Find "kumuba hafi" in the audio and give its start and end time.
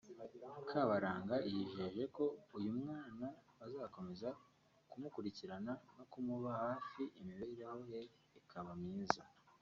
6.11-7.03